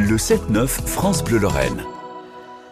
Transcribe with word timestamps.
Le 0.00 0.16
7-9 0.16 0.66
France 0.66 1.22
Bleu 1.22 1.36
Lorraine. 1.36 1.84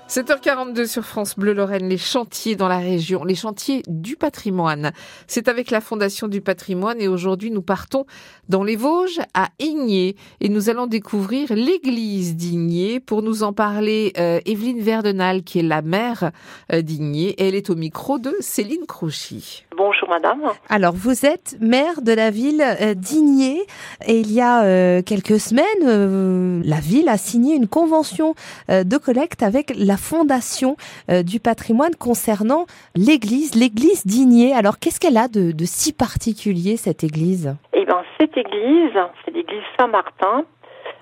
7h42 0.09 0.87
sur 0.87 1.05
France 1.05 1.37
Bleu 1.37 1.53
Lorraine, 1.53 1.87
les 1.87 1.99
chantiers 1.99 2.57
dans 2.57 2.69
la 2.69 2.79
région, 2.79 3.23
les 3.23 3.35
chantiers 3.35 3.83
du 3.87 4.17
patrimoine. 4.17 4.93
C'est 5.27 5.49
avec 5.49 5.71
la 5.71 5.83
Fondation 5.83 6.27
du 6.27 6.41
patrimoine 6.41 7.03
et 7.03 7.07
aujourd'hui 7.07 7.51
nous 7.51 7.61
partons 7.61 8.07
dans 8.49 8.65
les 8.65 8.77
Vosges 8.77 9.21
à 9.35 9.51
Igné 9.59 10.17
et 10.41 10.49
nous 10.49 10.71
allons 10.71 10.87
découvrir 10.87 11.53
l'église 11.53 12.35
d'Igné. 12.35 12.99
Pour 12.99 13.21
nous 13.23 13.43
en 13.43 13.53
parler, 13.53 14.15
euh, 14.17 14.41
Evelyne 14.47 14.81
Verdenal 14.81 15.43
qui 15.43 15.59
est 15.59 15.63
la 15.63 15.83
maire 15.83 16.31
euh, 16.73 16.81
d'Igné 16.81 17.35
elle 17.37 17.55
est 17.55 17.69
au 17.69 17.77
micro 17.77 18.19
de 18.19 18.35
Céline 18.41 18.87
Crochy. 18.89 19.67
Bonjour 19.79 20.09
madame. 20.09 20.43
Alors 20.69 20.93
vous 20.93 21.25
êtes 21.25 21.57
maire 21.61 22.03
de 22.03 22.13
la 22.13 22.31
ville 22.31 22.65
euh, 22.81 22.95
d'Igné 22.95 23.61
et 24.05 24.19
il 24.19 24.33
y 24.33 24.41
a 24.41 24.65
euh, 24.65 25.03
quelques 25.03 25.39
semaines, 25.39 25.65
euh, 25.85 26.61
la 26.65 26.81
ville 26.81 27.09
a 27.09 27.17
signé 27.17 27.55
une 27.55 27.69
convention 27.69 28.35
euh, 28.71 28.83
de 28.83 28.97
collecte 28.97 29.45
avec 29.45 29.73
la 29.77 29.97
Fondation 29.97 30.77
du 31.25 31.39
patrimoine 31.39 31.95
concernant 31.95 32.67
l'église, 32.97 33.55
l'église 33.55 34.05
d'Igné. 34.05 34.53
Alors 34.53 34.81
qu'est-ce 34.81 34.99
qu'elle 34.99 35.17
a 35.17 35.29
de, 35.29 35.53
de 35.53 35.65
si 35.65 35.93
particulier 35.93 36.77
cette 36.77 37.05
église? 37.05 37.55
Eh 37.73 37.85
bien 37.85 38.03
cette 38.19 38.37
église, 38.37 38.99
c'est 39.25 39.33
l'église 39.33 39.63
Saint-Martin. 39.79 40.45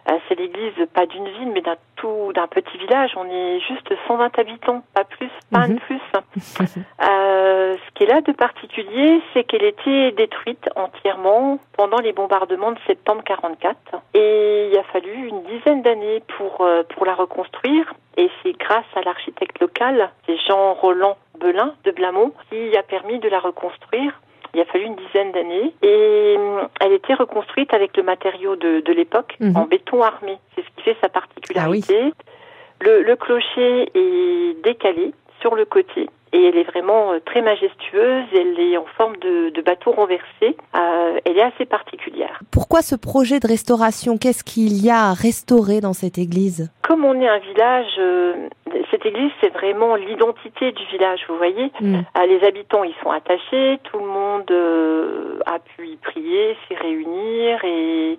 Euh, 0.08 0.12
c'est 0.28 0.36
l'église 0.38 0.72
pas 0.94 1.06
d'une 1.06 1.28
ville 1.28 1.50
mais 1.52 1.62
d'un 1.62 1.76
tout 1.96 2.32
d'un 2.34 2.46
petit 2.46 2.76
village. 2.78 3.12
On 3.16 3.24
est 3.28 3.60
juste 3.60 3.92
120 4.06 4.38
habitants, 4.38 4.82
pas 4.94 5.04
plus, 5.04 5.30
pas 5.50 5.60
un 5.60 5.68
de 5.68 5.72
Mhm. 5.74 5.78
plus. 5.80 6.00
Euh, 7.02 7.76
ce 7.76 7.90
qui 7.94 8.04
est 8.04 8.06
là 8.06 8.20
de 8.20 8.32
particulier, 8.32 9.20
c'est 9.32 9.44
qu'elle 9.44 9.64
était 9.64 10.12
détruite 10.12 10.68
entièrement 10.76 11.58
pendant 11.76 11.98
les 11.98 12.12
bombardements 12.12 12.72
de 12.72 12.78
septembre 12.86 13.22
44 13.24 13.76
et 14.14 14.68
il 14.72 14.78
a 14.78 14.82
fallu 14.84 15.28
une 15.28 15.42
dizaine 15.44 15.82
d'années 15.82 16.22
pour 16.36 16.60
euh, 16.62 16.82
pour 16.94 17.04
la 17.06 17.14
reconstruire 17.14 17.92
et 18.16 18.30
c'est 18.42 18.52
grâce 18.58 18.84
à 18.94 19.02
l'architecte 19.02 19.58
local, 19.60 20.10
c'est 20.26 20.36
Jean 20.48 20.74
Roland 20.74 21.16
Belin 21.38 21.74
de 21.84 21.90
Blamont, 21.90 22.32
qui 22.50 22.76
a 22.76 22.82
permis 22.82 23.18
de 23.18 23.28
la 23.28 23.40
reconstruire. 23.40 24.12
Il 24.56 24.60
a 24.62 24.64
fallu 24.64 24.86
une 24.86 24.96
dizaine 24.96 25.32
d'années 25.32 25.74
et 25.82 26.34
hum, 26.38 26.68
elle 26.80 26.92
était 26.92 27.12
reconstruite 27.14 27.74
avec 27.74 27.94
le 27.96 28.02
matériau 28.02 28.56
de, 28.56 28.80
de 28.80 28.92
l'époque 28.92 29.36
Mhm. 29.38 29.54
en 29.56 29.64
béton 29.66 30.02
armé. 30.02 30.38
C'est 30.54 30.62
ce 30.62 30.68
qui 30.76 30.82
fait 30.82 30.96
sa 31.02 31.08
particularité. 31.10 32.12
le, 32.80 33.02
le 33.02 33.16
clocher 33.16 33.90
est 33.94 34.62
décalé 34.64 35.12
sur 35.40 35.54
le 35.54 35.66
côté 35.66 36.08
et 36.32 36.42
elle 36.48 36.56
est 36.56 36.64
vraiment 36.64 37.12
euh, 37.12 37.20
très 37.24 37.42
majestueuse. 37.42 38.24
Elle 38.34 38.58
est 38.58 38.76
en 38.78 38.86
forme 38.96 39.16
de, 39.18 39.50
de 39.50 39.60
bateau 39.62 39.92
renversé. 39.92 40.56
Euh, 40.74 41.20
elle 41.24 41.36
est 41.38 41.42
assez 41.42 41.66
particulière. 41.66 42.40
Pourquoi 42.50 42.80
ce 42.82 42.94
projet 42.96 43.38
de 43.40 43.46
restauration? 43.46 44.16
Qu'est-ce 44.18 44.42
qu'il 44.44 44.82
y 44.84 44.90
a 44.90 45.10
à 45.10 45.12
restaurer 45.14 45.80
dans 45.80 45.92
cette 45.92 46.18
église? 46.18 46.70
Comme 46.82 47.04
on 47.04 47.20
est 47.20 47.28
un 47.28 47.38
village, 47.38 47.92
euh, 47.98 48.48
église 49.06 49.30
c'est 49.40 49.52
vraiment 49.52 49.94
l'identité 49.94 50.72
du 50.72 50.84
village. 50.86 51.20
Vous 51.28 51.36
voyez, 51.36 51.70
Mm. 51.80 52.00
Ah, 52.14 52.26
les 52.26 52.42
habitants 52.44 52.84
y 52.84 52.94
sont 53.02 53.10
attachés, 53.10 53.78
tout 53.84 53.98
le 53.98 54.06
monde 54.06 54.50
euh, 54.50 55.38
a 55.46 55.58
pu 55.58 55.86
y 55.88 55.96
prier, 55.96 56.56
s'y 56.66 56.74
réunir 56.74 57.62
et 57.64 58.18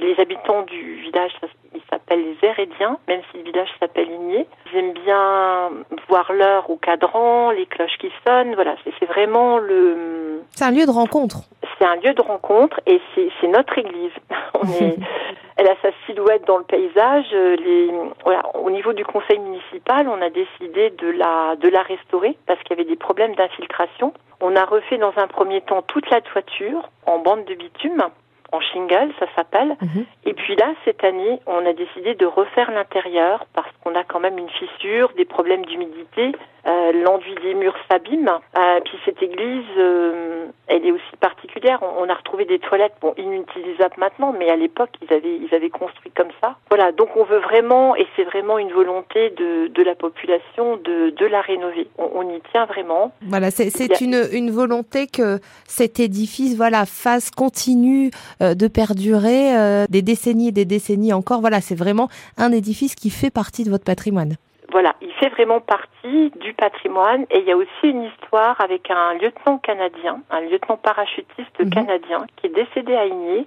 les 0.00 0.18
habitants 0.20 0.62
du 0.62 0.94
village, 0.96 1.30
ça- 1.40 1.46
ils 1.74 1.80
s'appellent 1.90 2.24
les 2.24 2.48
Hérédiens, 2.48 2.98
même 3.06 3.20
si 3.30 3.38
le 3.38 3.44
village 3.44 3.68
s'appelle 3.78 4.08
Igné. 4.10 4.46
Ils 4.72 4.78
aiment 4.78 4.92
bien 4.92 5.70
voir 6.08 6.32
l'heure 6.32 6.68
au 6.70 6.76
cadran, 6.76 7.50
les 7.50 7.66
cloches 7.66 7.96
qui 8.00 8.10
sonnent. 8.26 8.54
Voilà, 8.54 8.74
c'est 8.98 9.06
vraiment 9.06 9.58
le, 9.58 10.42
C'est 10.54 10.64
un 10.64 10.70
lieu 10.72 10.84
de 10.86 10.90
rencontre. 10.90 11.36
c'est 11.78 11.84
un 11.86 11.96
lieu 11.96 12.12
de 12.14 12.22
rencontre 12.22 12.80
et 12.86 13.00
c'est 13.14 13.28
c'est 13.40 13.48
notre 13.48 13.78
église. 13.78 14.12
On 14.54 14.66
est, 14.84 14.96
elle 15.58 15.66
a 15.66 15.74
sa 15.82 15.90
silhouette 16.06 16.46
dans 16.46 16.56
le 16.58 16.64
paysage. 16.64 17.26
euh, 17.34 17.56
Les, 17.56 17.90
voilà, 18.24 18.42
au 18.56 18.70
niveau 18.70 18.92
du 18.92 19.04
conseil 19.04 19.38
municipal, 19.40 20.08
on 20.08 20.22
a 20.22 20.30
décidé 20.30 20.90
de 20.90 21.08
la 21.10 21.56
de 21.56 21.68
la 21.68 21.82
restaurer 21.82 22.38
parce 22.46 22.60
qu'il 22.62 22.76
y 22.76 22.80
avait 22.80 22.88
des 22.88 22.96
problèmes 22.96 23.34
d'infiltration. 23.34 24.14
On 24.40 24.54
a 24.54 24.64
refait 24.64 24.98
dans 24.98 25.12
un 25.16 25.26
premier 25.26 25.60
temps 25.60 25.82
toute 25.82 26.08
la 26.10 26.20
toiture 26.20 26.88
en 27.06 27.18
bande 27.18 27.44
de 27.44 27.54
bitume, 27.54 28.04
en 28.52 28.60
shingle, 28.60 29.12
ça 29.18 29.26
s'appelle. 29.34 29.76
Mhm. 29.82 30.06
Et 30.26 30.32
puis 30.32 30.54
là, 30.54 30.72
cette 30.84 31.02
année, 31.02 31.40
on 31.46 31.66
a 31.66 31.72
décidé 31.72 32.14
de 32.14 32.24
refaire 32.24 32.70
l'intérieur 32.70 33.44
parce 33.52 33.68
qu'on 33.82 33.94
a 33.96 34.04
quand 34.04 34.20
même 34.20 34.38
une 34.38 34.48
fissure, 34.50 35.10
des 35.16 35.24
problèmes 35.24 35.66
d'humidité. 35.66 36.32
Euh, 36.68 36.92
L'enduit 37.04 37.34
des 37.42 37.54
murs 37.54 37.76
s'abîme. 37.90 38.28
Euh, 38.28 38.80
puis 38.84 38.98
cette 39.04 39.22
église, 39.22 39.64
euh, 39.78 40.46
elle 40.66 40.84
est 40.84 40.92
aussi 40.92 41.16
particulière. 41.18 41.78
On, 41.82 42.04
on 42.04 42.08
a 42.08 42.14
retrouvé 42.14 42.44
des 42.44 42.58
toilettes, 42.58 42.94
bon, 43.00 43.14
inutilisables 43.16 43.94
maintenant, 43.98 44.34
mais 44.38 44.50
à 44.50 44.56
l'époque, 44.56 44.90
ils 45.00 45.12
avaient, 45.12 45.36
ils 45.36 45.54
avaient 45.54 45.70
construit 45.70 46.10
comme 46.10 46.28
ça. 46.42 46.56
Voilà, 46.68 46.92
donc 46.92 47.16
on 47.16 47.24
veut 47.24 47.38
vraiment, 47.38 47.96
et 47.96 48.06
c'est 48.16 48.24
vraiment 48.24 48.58
une 48.58 48.72
volonté 48.72 49.30
de, 49.30 49.68
de 49.68 49.82
la 49.82 49.94
population, 49.94 50.76
de, 50.76 51.10
de 51.10 51.26
la 51.26 51.40
rénover. 51.40 51.88
On, 51.96 52.10
on 52.16 52.22
y 52.34 52.40
tient 52.52 52.66
vraiment. 52.66 53.12
Voilà, 53.22 53.50
c'est 53.50 54.00
une, 54.00 54.28
une 54.32 54.50
volonté 54.50 55.06
que 55.06 55.38
cet 55.66 56.00
édifice, 56.00 56.56
voilà, 56.56 56.84
fasse 56.84 57.30
continue 57.30 58.10
euh, 58.42 58.54
de 58.54 58.68
perdurer 58.68 59.56
euh, 59.56 59.86
des 59.88 60.02
décennies 60.02 60.48
et 60.48 60.52
des 60.52 60.64
décennies 60.66 61.12
encore. 61.12 61.40
Voilà, 61.40 61.60
c'est 61.60 61.78
vraiment 61.78 62.08
un 62.36 62.52
édifice 62.52 62.94
qui 62.94 63.10
fait 63.10 63.30
partie 63.30 63.64
de 63.64 63.70
votre 63.70 63.84
patrimoine. 63.84 64.34
Voilà, 64.70 64.94
il 65.00 65.07
fait 65.18 65.28
vraiment 65.30 65.60
partie 65.60 66.30
du 66.40 66.52
patrimoine 66.54 67.24
et 67.30 67.40
il 67.40 67.44
y 67.44 67.52
a 67.52 67.56
aussi 67.56 67.68
une 67.84 68.04
histoire 68.04 68.60
avec 68.60 68.90
un 68.90 69.14
lieutenant 69.14 69.58
canadien, 69.58 70.20
un 70.30 70.40
lieutenant 70.40 70.76
parachutiste 70.76 71.58
Mhm. 71.58 71.70
canadien 71.70 72.26
qui 72.36 72.46
est 72.46 72.50
décédé 72.54 72.94
à 72.96 73.06
Igné 73.06 73.46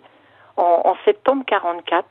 en, 0.58 0.82
en 0.86 0.96
septembre 1.06 1.44
44. 1.48 2.06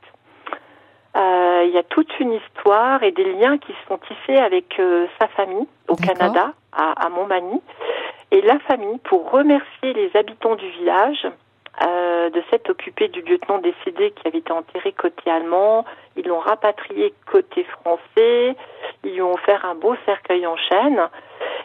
Euh, 1.17 1.63
il 1.65 1.71
y 1.73 1.77
a 1.77 1.83
toute 1.83 2.19
une 2.19 2.33
histoire 2.33 3.03
et 3.03 3.11
des 3.11 3.33
liens 3.33 3.57
qui 3.57 3.73
se 3.73 3.87
sont 3.87 3.97
tissés 3.99 4.37
avec 4.39 4.79
euh, 4.79 5.07
sa 5.19 5.27
famille 5.29 5.67
au. 5.89 5.95
Canada, 5.95 6.53
à, 6.71 7.05
à 7.05 7.09
Montmagny. 7.09 7.61
Et 8.31 8.41
la 8.41 8.59
famille, 8.59 8.97
pour 8.99 9.29
remercier 9.29 9.93
les 9.93 10.09
habitants 10.15 10.55
du 10.55 10.69
village 10.69 11.27
euh, 11.83 12.29
de 12.29 12.43
s'être 12.49 12.69
occupés 12.69 13.07
du 13.07 13.21
lieutenant 13.21 13.59
décédé 13.59 14.11
qui 14.11 14.27
avait 14.27 14.39
été 14.39 14.51
enterré 14.51 14.91
côté 14.91 15.31
allemand, 15.31 15.85
ils 16.17 16.27
l'ont 16.27 16.39
rapatrié 16.39 17.13
côté 17.31 17.63
français, 17.63 18.55
ils 19.03 19.13
lui 19.13 19.21
ont 19.21 19.33
offert 19.33 19.65
un 19.65 19.75
beau 19.75 19.95
cercueil 20.05 20.45
en 20.45 20.57
chêne. 20.57 21.01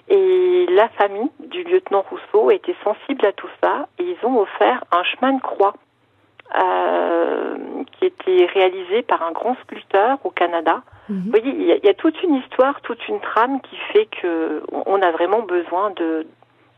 Et 0.09 0.67
la 0.71 0.89
famille 0.91 1.31
du 1.41 1.65
lieutenant 1.65 2.05
Rousseau 2.09 2.51
était 2.53 2.77
sensible 2.85 3.27
à 3.27 3.33
tout 3.33 3.49
ça 3.63 3.89
et 3.99 4.05
ils 4.05 4.27
ont 4.27 4.39
offert 4.39 4.85
un 4.93 5.03
chemin 5.03 5.33
de 5.33 5.43
croix 5.43 5.75
euh, 6.55 7.57
qui 7.99 8.07
était 8.07 8.47
réalisé 8.47 9.03
par 9.03 9.25
un 9.25 9.33
grand 9.33 9.57
sculpteur 9.65 10.19
au 10.25 10.31
Canada. 10.31 10.83
Mhm. 11.09 11.23
Vous 11.25 11.31
voyez, 11.31 11.51
il 11.51 11.63
y, 11.63 11.87
y 11.87 11.91
a 11.91 11.95
toute 11.95 12.23
une 12.23 12.37
histoire, 12.37 12.81
toute 12.83 13.07
une 13.09 13.21
trame 13.21 13.61
qui 13.61 13.77
fait 13.93 14.07
que 14.07 14.63
on 14.71 15.03
a 15.03 15.11
vraiment 15.11 15.43
besoin 15.43 15.91
de 15.91 16.27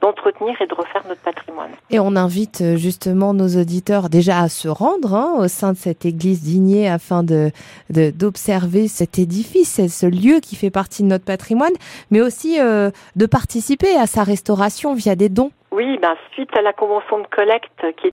d'entretenir 0.00 0.54
et 0.62 0.66
de 0.66 0.75
refaire 0.75 1.03
notre 1.09 1.20
patrimoine. 1.22 1.70
Et 1.91 1.98
on 1.98 2.14
invite 2.14 2.60
euh, 2.60 2.76
justement 2.76 3.34
nos 3.34 3.48
auditeurs 3.60 4.09
déjà 4.09 4.38
à 4.41 4.48
se 4.48 4.69
rendre 4.69 5.14
hein, 5.14 5.34
au 5.38 5.48
sein 5.48 5.72
de 5.72 5.76
cette 5.76 6.04
église 6.04 6.42
d'Igné 6.42 6.88
afin 6.88 7.25
de 7.25 7.50
de- 7.91 8.10
d'observer 8.10 8.87
cet 8.87 9.19
édifice, 9.19 9.81
ce 9.88 10.06
lieu 10.06 10.38
qui 10.41 10.54
fait 10.54 10.70
partie 10.70 11.03
de 11.03 11.08
notre 11.08 11.25
patrimoine, 11.25 11.72
mais 12.12 12.20
aussi 12.20 12.60
euh, 12.60 12.91
de 13.16 13.26
participer 13.26 13.97
à 13.97 14.06
sa 14.06 14.22
restauration 14.22 14.94
via 14.94 15.16
des 15.16 15.28
dons. 15.28 15.50
Oui, 15.72 15.98
ben, 16.00 16.14
suite 16.32 16.48
à 16.56 16.62
la 16.62 16.72
convention 16.72 17.19
de 17.19 17.26
collecte 17.26 17.82
qui 18.00 18.06